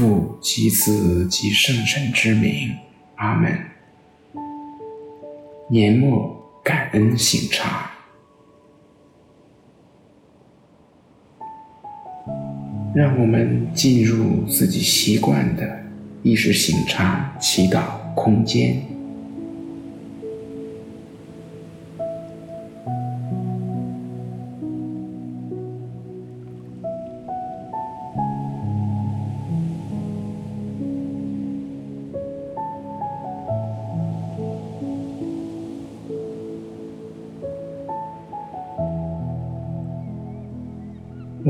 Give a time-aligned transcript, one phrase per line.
[0.00, 2.74] 父其子及圣神之名，
[3.16, 3.54] 阿门。
[5.68, 7.90] 年末感恩醒茶，
[12.94, 15.84] 让我们进入自己习惯的
[16.22, 17.82] 意识醒察祈祷
[18.14, 18.82] 空间。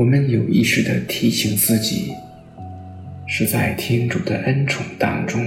[0.01, 2.11] 我们有意识地提醒自己，
[3.27, 5.39] 是在天主的恩宠当中。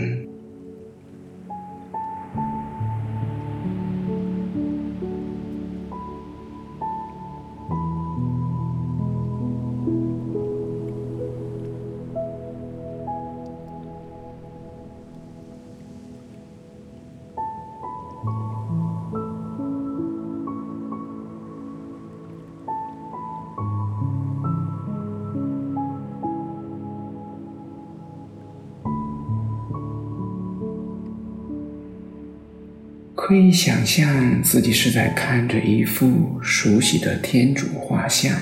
[33.26, 38.36] 可以想象自己是在看着一幅熟悉的天主画像，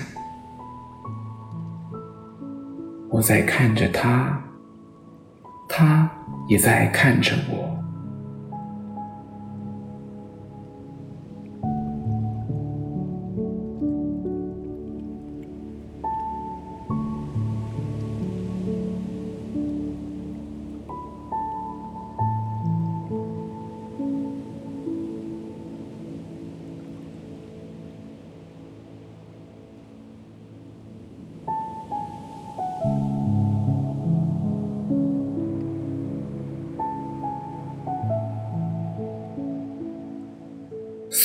[3.08, 4.42] 我在看着他，
[5.68, 6.10] 他
[6.48, 7.61] 也在看着我。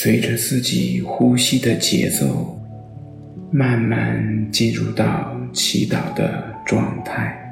[0.07, 2.57] 随着自己呼吸的节奏，
[3.51, 7.46] 慢慢进入到祈祷的状态。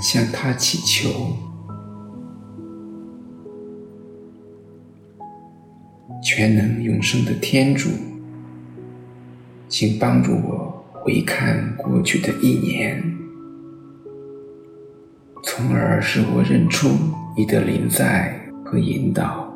[0.00, 1.10] 向他祈求，
[6.22, 7.90] 全能永生的天主，
[9.68, 13.02] 请帮助我回看过去的一年，
[15.44, 16.88] 从而使我认出
[17.36, 19.49] 你的临在和引导。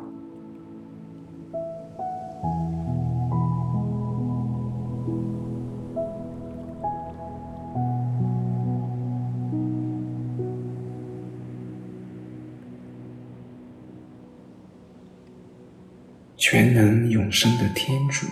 [16.55, 18.27] 全能永生的天主，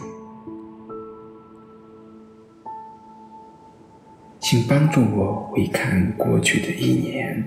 [4.39, 7.43] 请帮助我回看过去的一年，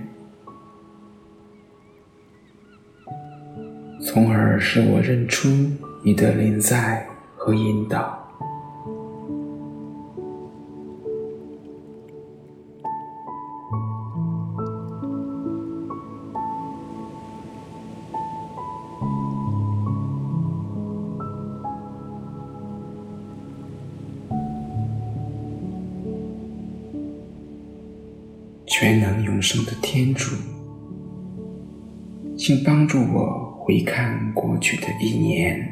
[4.02, 5.48] 从而使我认出
[6.02, 7.08] 你的临在
[7.38, 8.25] 和引导。
[28.78, 30.36] 全能永生的天主，
[32.36, 35.66] 请帮助我回看过去的一年，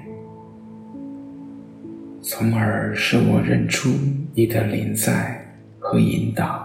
[2.23, 3.91] 从而使我认出
[4.33, 5.39] 你的临在
[5.79, 6.64] 和引导。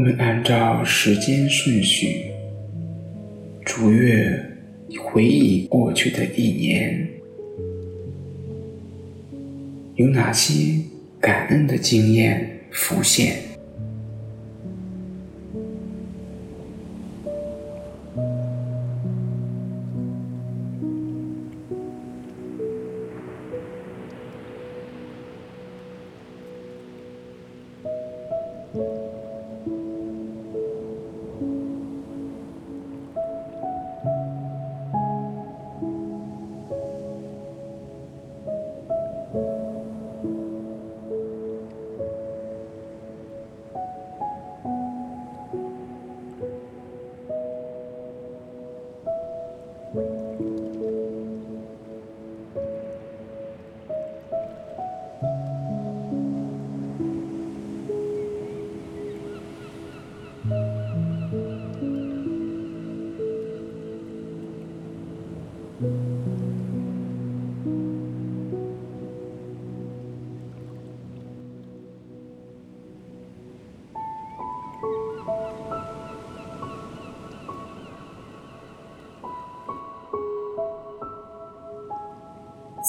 [0.00, 2.30] 我们按照时间顺序，
[3.66, 4.42] 逐月
[4.98, 7.06] 回忆过去的一年，
[9.96, 10.80] 有哪些
[11.20, 13.49] 感恩的经验浮现？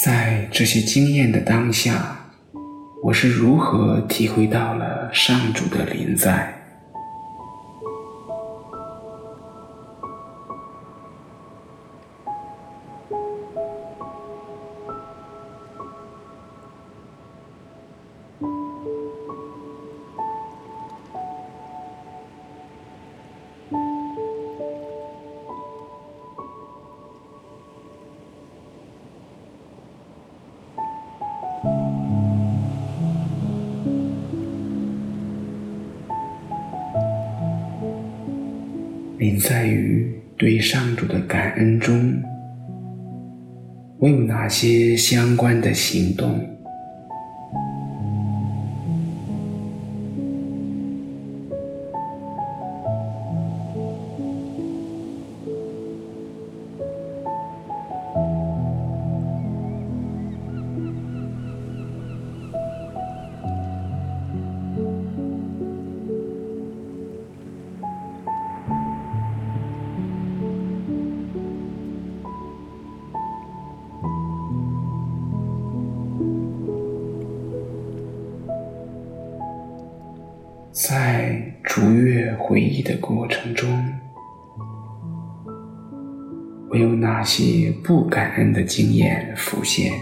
[0.03, 2.31] 在这些经验的当下，
[3.03, 6.60] 我是如何体会到了上主的临在？
[39.23, 42.11] 你在于对上主的感恩中，
[43.99, 46.50] 我有哪些相关的行动？
[82.51, 83.69] 回忆的过程中，
[86.69, 89.93] 我有哪些不感恩的经验浮现？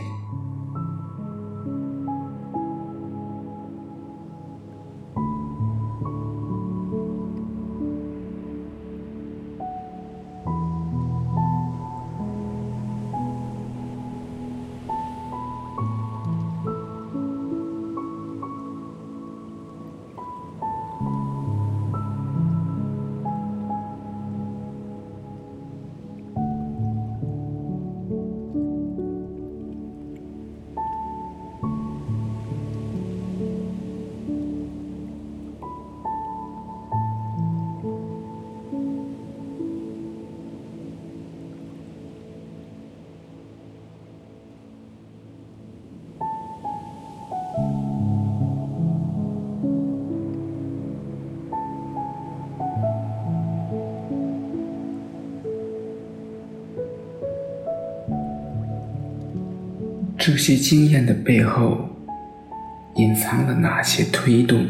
[60.19, 61.87] 这些经验的背后，
[62.95, 64.65] 隐藏了哪些推动？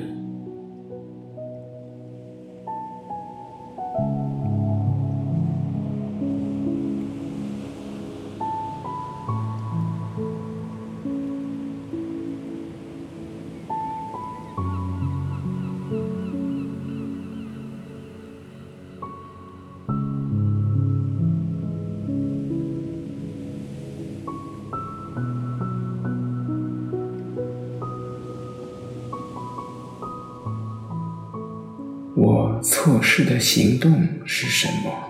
[32.62, 35.09] 测试的行动是什么？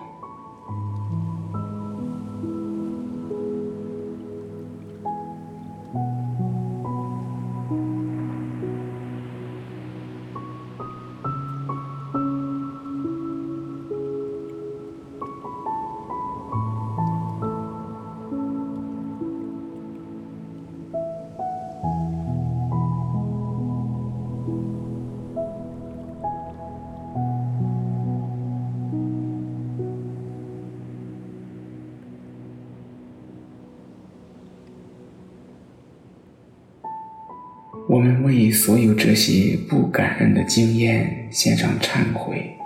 [38.62, 42.58] 所有这些不感恩的经验献上忏悔，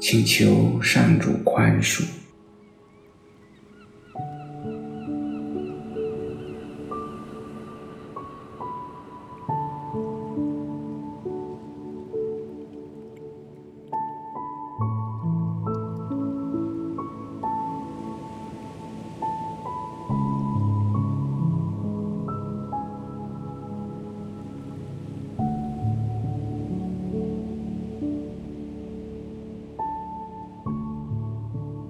[0.00, 2.02] 请求上主宽恕。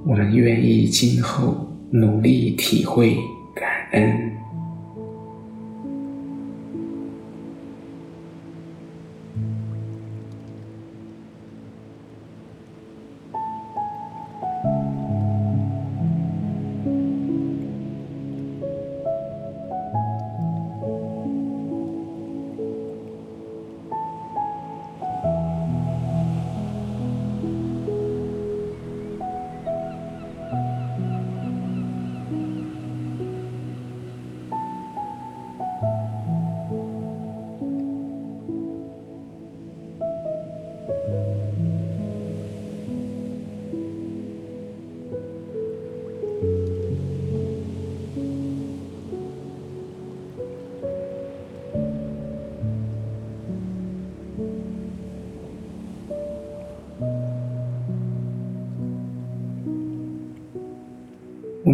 [0.09, 1.55] 我们愿意今后
[1.91, 3.19] 努力体会
[3.55, 4.38] 感恩。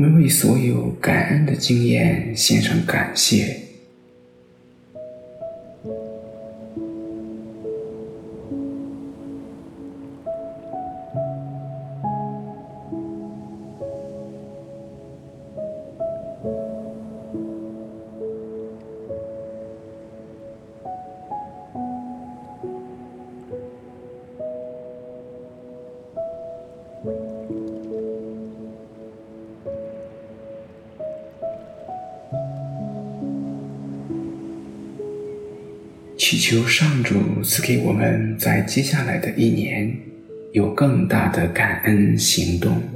[0.04, 3.64] 们为所有感恩的经验献上感谢。
[36.34, 37.14] 祈求上主
[37.44, 39.96] 赐给我们在接下来的一年
[40.50, 42.93] 有更大的感恩行动。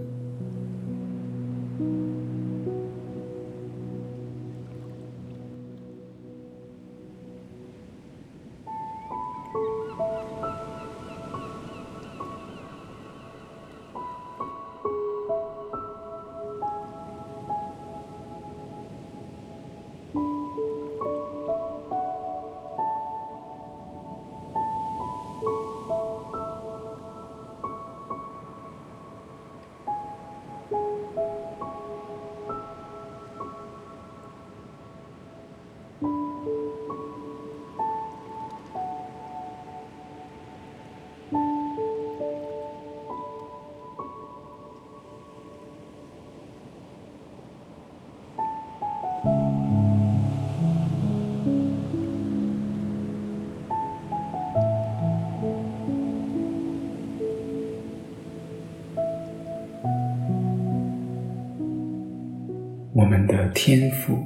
[63.29, 64.19] 的天赋，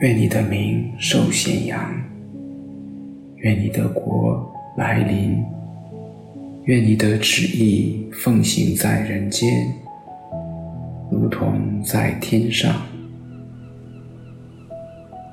[0.00, 1.94] 愿你的名受显扬，
[3.36, 5.44] 愿你的国来临，
[6.64, 9.68] 愿你的旨意奉行在人间，
[11.10, 12.74] 如同在天上。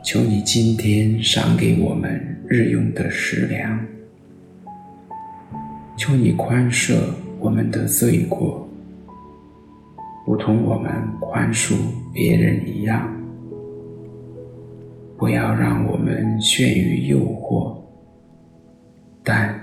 [0.03, 3.79] 求你今天赏给我们日用的食粮，
[5.96, 7.00] 求你宽赦
[7.39, 8.67] 我们的罪过。
[10.25, 11.75] 如同我们宽恕
[12.13, 13.10] 别人一样，
[15.18, 17.75] 不要让我们陷于诱惑，
[19.24, 19.60] 但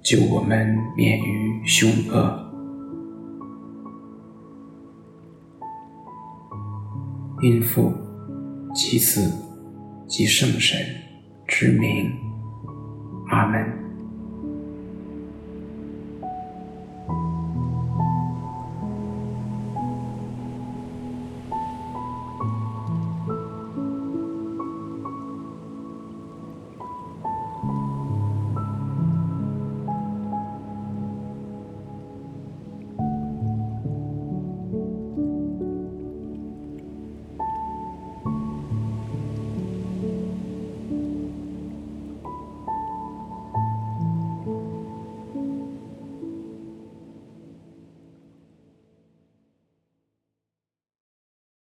[0.00, 2.44] 救我们免于凶恶。
[7.42, 7.92] 因父
[8.74, 9.32] 及子
[10.06, 10.78] 及圣神
[11.46, 12.10] 之名，
[13.28, 13.87] 阿门。